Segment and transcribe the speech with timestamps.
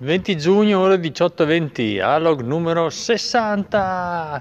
[0.00, 4.40] 20 giugno, ore 18.20, Alog numero 60.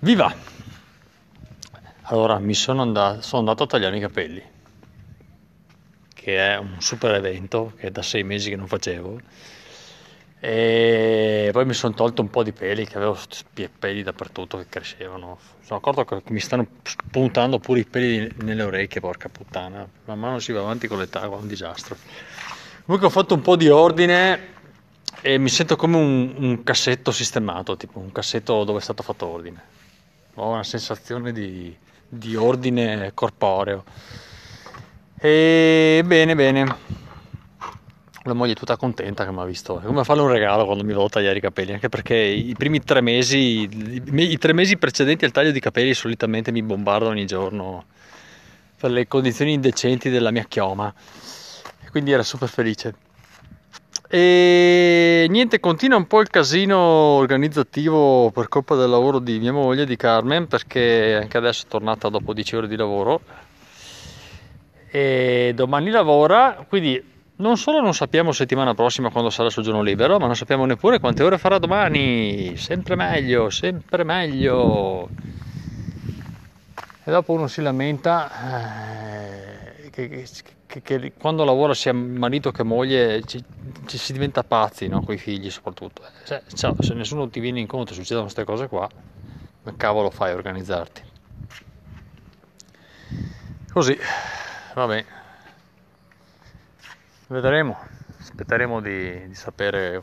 [0.00, 0.34] Viva!
[2.02, 4.42] Allora, mi sono andato, sono andato a tagliare i capelli,
[6.12, 9.20] che è un super evento che è da sei mesi che non facevo.
[10.40, 13.16] E poi mi sono tolto un po' di peli, che avevo
[13.78, 15.38] peli dappertutto che crescevano.
[15.62, 19.88] Sono accorto che mi stanno spuntando pure i peli nelle orecchie, porca puttana.
[20.04, 21.96] Man mano si va avanti con l'età, è un disastro.
[22.88, 24.46] Comunque ho fatto un po' di ordine
[25.20, 29.26] e mi sento come un, un, cassetto sistemato, tipo un cassetto dove è stato fatto
[29.26, 29.62] ordine.
[30.36, 31.76] Ho una sensazione di,
[32.08, 33.84] di ordine corporeo.
[35.18, 36.76] E bene, bene.
[38.22, 39.80] La moglie è tutta contenta che mi ha visto.
[39.80, 42.82] È come farle un regalo quando mi a tagliare i capelli, anche perché i primi
[42.82, 47.84] tre mesi, i, tre mesi precedenti al taglio di capelli solitamente mi bombardo ogni giorno
[48.78, 50.94] per le condizioni indecenti della mia chioma
[51.90, 52.94] quindi era super felice.
[54.10, 59.84] E niente, continua un po' il casino organizzativo per colpa del lavoro di mia moglie,
[59.84, 63.20] di Carmen, perché anche adesso è tornata dopo 10 ore di lavoro.
[64.90, 69.82] E domani lavora, quindi non solo non sappiamo settimana prossima quando sarà il suo giorno
[69.82, 72.56] libero, ma non sappiamo neppure quante ore farà domani.
[72.56, 75.08] Sempre meglio, sempre meglio.
[77.04, 79.07] E dopo uno si lamenta eh,
[80.06, 80.28] che,
[80.66, 83.42] che, che, quando lavora sia marito che moglie ci,
[83.86, 85.02] ci si diventa pazzi no?
[85.02, 86.02] con i figli soprattutto.
[86.22, 88.88] Se, cioè, se, nessuno ti viene incontro e succedono queste cose qua
[89.64, 91.02] che cavolo fai a organizzarti?
[93.72, 93.98] Così
[94.74, 95.04] vabbè.
[97.26, 97.76] Vedremo.
[98.20, 100.02] Aspetteremo di, di sapere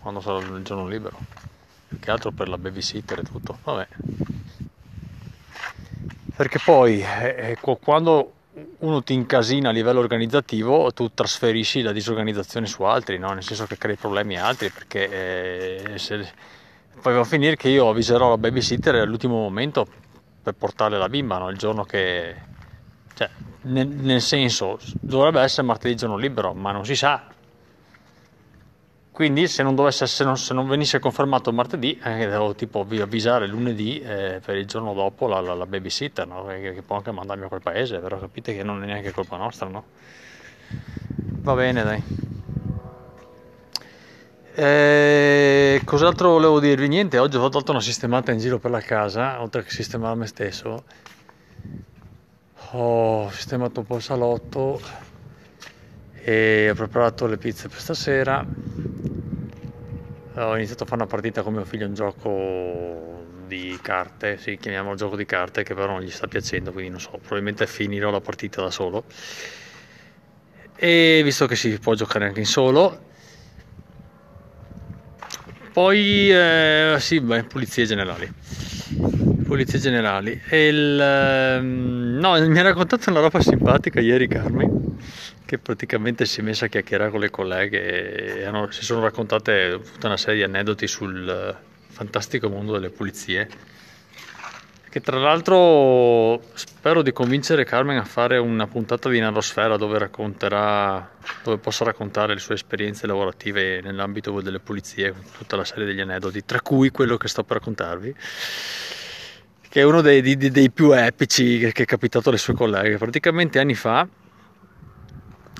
[0.00, 1.18] quando sarà il giorno libero.
[1.86, 3.86] Più che altro per la babysitter e tutto vabbè.
[6.34, 8.32] Perché poi eh, quando
[8.82, 13.32] uno ti incasina a livello organizzativo, tu trasferisci la disorganizzazione su altri, no?
[13.32, 16.28] nel senso che crei problemi a altri, perché eh, se...
[17.00, 19.86] poi va a finire che io avviserò la babysitter all'ultimo momento
[20.42, 21.48] per portare la bimba, no?
[21.48, 22.34] il giorno che...
[23.14, 23.28] Cioè,
[23.62, 27.24] nel, nel senso, dovrebbe essere martedì giorno libero, ma non si sa,
[29.12, 33.46] quindi se non, dovesse, se non, se non venisse confermato martedì, eh, devo tipo avvisare
[33.46, 36.46] lunedì eh, per il giorno dopo la, la, la babysitter, no?
[36.46, 39.36] che, che, può anche mandarmi a quel paese, però capite che non è neanche colpa
[39.36, 39.84] nostra, no?
[41.42, 42.02] Va bene, dai.
[44.54, 46.88] Eh, cos'altro volevo dirvi?
[46.88, 50.26] Niente, oggi ho fatto una sistemata in giro per la casa, oltre che sistemare me
[50.26, 50.84] stesso.
[52.70, 54.80] Ho sistemato un po' il salotto
[56.14, 58.46] e ho preparato le pizze per stasera
[60.34, 64.94] ho iniziato a fare una partita con mio figlio un gioco di carte sì, chiamiamolo
[64.96, 68.20] gioco di carte che però non gli sta piacendo quindi non so probabilmente finirò la
[68.20, 69.04] partita da solo.
[70.74, 73.10] E visto che si può giocare anche in solo.
[75.72, 83.20] Poi eh, sì beh, pulizie generali pulizie generali il, eh, no mi ha raccontato una
[83.20, 84.96] roba simpatica ieri Carmen
[85.44, 89.78] che praticamente si è messa a chiacchierare con le colleghe e hanno, si sono raccontate
[89.92, 91.54] tutta una serie di aneddoti sul
[91.88, 93.46] fantastico mondo delle pulizie.
[94.88, 101.10] Che tra l'altro spero di convincere Carmen a fare una puntata di Narosfera dove racconterà,
[101.44, 106.46] dove possa raccontare le sue esperienze lavorative nell'ambito delle pulizie, tutta la serie degli aneddoti,
[106.46, 108.14] tra cui quello che sto per raccontarvi
[109.72, 112.98] che è uno dei, dei, dei più epici che è capitato alle sue colleghe.
[112.98, 114.06] Praticamente anni fa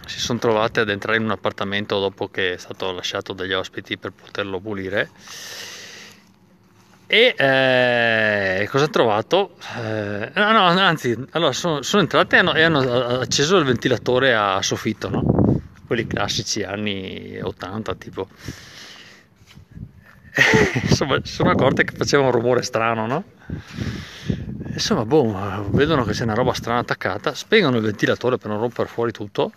[0.05, 3.97] si sono trovate ad entrare in un appartamento dopo che è stato lasciato dagli ospiti
[3.97, 5.09] per poterlo pulire
[7.07, 9.57] e eh, cosa hanno trovato?
[9.79, 12.81] Eh, no, no, anzi, allora sono, sono entrate e hanno, e hanno,
[13.19, 15.23] acceso il ventilatore a soffitto, no?
[15.87, 18.29] quelli classici anni 80 tipo.
[20.89, 23.25] Insomma, sono accorte che faceva un rumore strano, no?
[24.73, 28.89] Insomma, boh, vedono che c'è una roba strana attaccata, spengono il ventilatore per non rompere
[28.89, 29.53] fuori tutto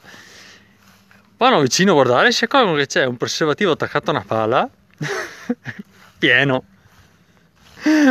[1.38, 4.70] vanno vicino a guardare e si accorgono che c'è un preservativo attaccato a una pala
[6.18, 6.64] pieno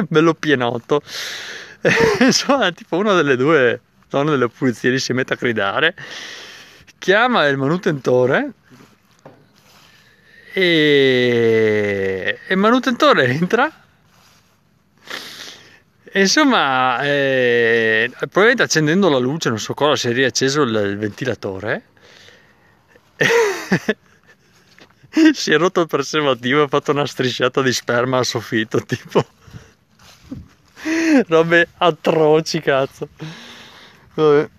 [0.08, 1.02] bello pienotto
[2.20, 5.94] insomma tipo una delle due donne delle pulizie si mette a gridare
[6.98, 8.52] chiama il manutentore
[10.54, 13.70] e, e manutentore entra
[16.04, 20.96] e insomma eh, probabilmente accendendo la luce non so cosa si è riacceso il, il
[20.96, 21.86] ventilatore
[25.32, 29.24] si è rotto il preservativo ha fatto una strisciata di sperma al soffitto, tipo
[31.28, 33.08] robe atroci, cazzo.
[34.14, 34.50] Vabbè.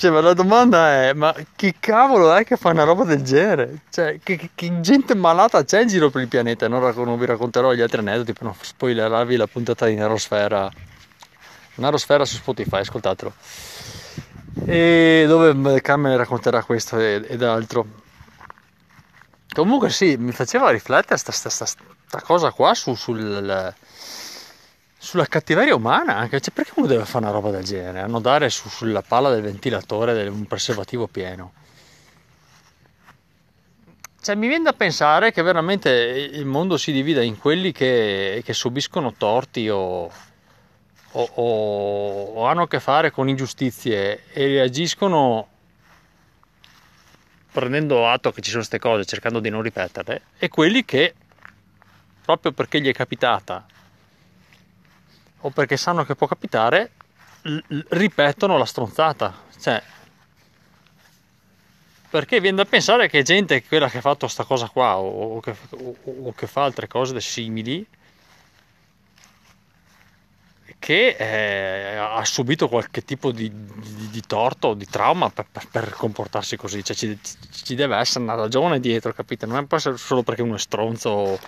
[0.00, 3.80] Cioè, ma la domanda è, ma chi cavolo è che fa una roba del genere?
[3.90, 6.68] Cioè, che, che- gente malata c'è in giro per il pianeta?
[6.68, 10.70] Non, rac- non vi racconterò gli altri aneddoti per non spoilerarvi la puntata di Nerosfera.
[11.74, 13.30] Nerosfera su Spotify, ascoltatelo.
[14.64, 17.86] E dove Carmen racconterà questo ed, altro.
[19.52, 23.74] Comunque sì, mi faceva riflettere sta cosa qua su- sul,
[25.02, 26.40] sulla cattiveria umana anche.
[26.40, 28.00] Cioè, perché uno deve fare una roba del genere?
[28.00, 31.52] Annodare su- sulla palla del ventilatore un preservativo pieno.
[34.22, 38.52] Cioè, mi viene da pensare che veramente il mondo si divida in quelli che, che
[38.52, 40.10] subiscono torti o-
[41.12, 45.48] o- o hanno a che fare con ingiustizie e reagiscono
[47.50, 51.14] prendendo atto che ci sono queste cose, cercando di non ripeterle, e quelli che,
[52.22, 53.66] proprio perché gli è capitata
[55.40, 56.92] o perché sanno che può capitare,
[57.88, 59.34] ripetono la stronzata.
[59.58, 59.82] Cioè,
[62.10, 65.40] perché viene da pensare che gente, quella che ha fatto sta cosa qua o, o
[65.40, 67.86] che, o- o che fa altre cose simili,
[70.78, 75.68] che eh, ha subito qualche tipo di, di- di torto o di trauma per, per-
[75.70, 77.18] per comportarsi così, cioè ci,
[77.52, 79.46] ci deve essere una ragione dietro, capite?
[79.46, 81.38] Non può essere solo perché uno è stronzo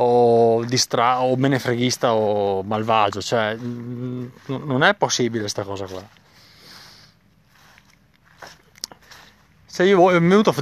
[0.00, 6.02] o, distra- o menefreghista o malvagio, cioè mm, non è possibile sta cosa qua.
[9.70, 10.52] Cioè io è venuto,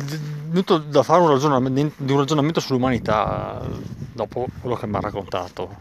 [0.48, 3.62] venuto da fare un ragionamento, un ragionamento sull'umanità
[4.12, 5.76] dopo quello che mi ha raccontato.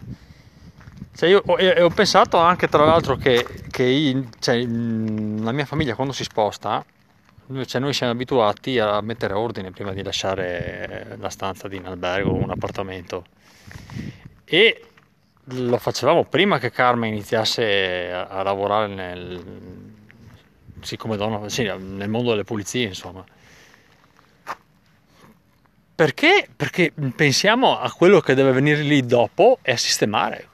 [1.16, 5.96] Cioè io e ho pensato anche tra l'altro che, che i- cioè, la mia famiglia
[5.96, 6.84] quando si sposta,
[7.66, 12.32] cioè, noi siamo abituati a mettere ordine prima di lasciare la stanza di un albergo
[12.32, 13.26] o un appartamento
[14.46, 14.82] e
[15.50, 19.44] lo facevamo prima che Carmen iniziasse a, lavorare nel,
[20.82, 23.24] sì, donna, sì, nel mondo delle pulizie, insomma.
[25.94, 26.50] Perché?
[26.54, 30.50] Perché pensiamo a quello che deve venire lì dopo e a sistemare.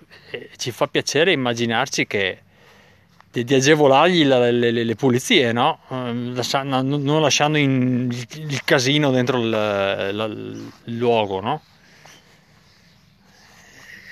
[0.55, 2.41] Ci fa piacere immaginarci che
[3.31, 5.79] di, di agevolargli la- le, le- pulizie, no?
[5.89, 11.61] Ehm, lascia- no- non lasciando in- il, casino dentro il, la- il luogo, no?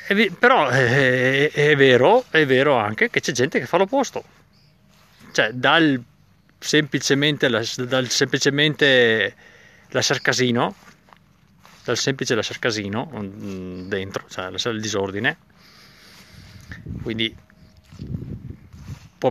[0.10, 4.24] Ve- però è, è vero, è vero anche che c'è gente che fa l'opposto.
[5.32, 6.02] Cioè, dal
[6.58, 9.36] semplicemente, dal semplicemente
[9.90, 10.74] lasciar casino,
[11.84, 15.38] dal semplice lasciar casino mm, dentro, cioè lasciare il disordine.
[17.04, 17.36] Quindi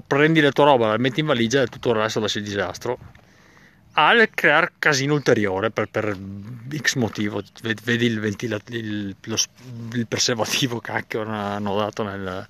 [0.07, 2.99] prendi la tua roba, la metti in valigia e tutto il resto lasci il disastro.
[3.93, 6.17] Al creare casino ulteriore per, per
[6.77, 9.17] X motivo, Ved- vedi il, ventila- il,
[9.93, 12.47] il preservativo cacchio hanno dato nel,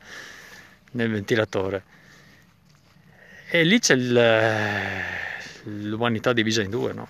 [0.93, 1.83] nel ventilatore.
[3.51, 5.03] E lì c'è il-
[5.89, 7.09] l'umanità divisa in due, no?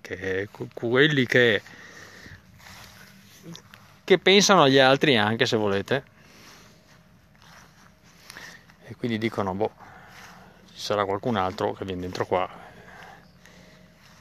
[0.00, 1.60] Che que- quelli che,
[4.04, 6.04] che pensano agli altri anche se volete.
[8.88, 9.70] E quindi dicono, boh,
[10.72, 12.48] ci sarà qualcun altro che viene dentro qua.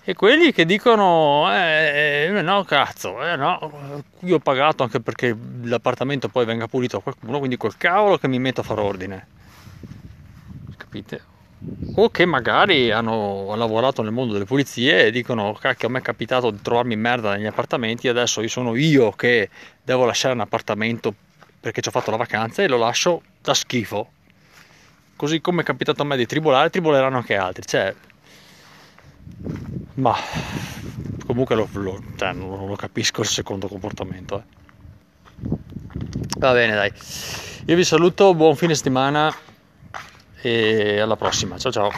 [0.07, 5.35] E quelli che dicono, eh, eh, no cazzo, eh, no, io ho pagato anche perché
[5.63, 9.27] l'appartamento poi venga pulito a qualcuno, quindi col cavolo che mi metto a fare ordine.
[10.77, 11.21] Capite?
[11.95, 16.03] O che magari hanno lavorato nel mondo delle pulizie e dicono, cacchio, a me è
[16.03, 19.49] capitato di trovarmi merda negli appartamenti, adesso io sono io che
[19.81, 21.13] devo lasciare un appartamento
[21.59, 24.09] perché ci ho fatto la vacanza e lo lascio da schifo.
[25.15, 27.65] Così come è capitato a me di tribolare, triboleranno anche altri.
[27.65, 27.93] Cioè,
[29.95, 30.13] ma
[31.25, 34.37] comunque lo, lo- cioè, non lo capisco il secondo comportamento.
[34.37, 34.53] eh.
[36.37, 36.91] Va bene, dai.
[37.67, 39.33] Io vi saluto, buon fine settimana
[40.41, 41.57] e alla prossima.
[41.57, 41.91] Ciao ciao.